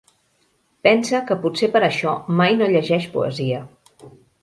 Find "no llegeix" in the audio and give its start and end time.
2.63-3.11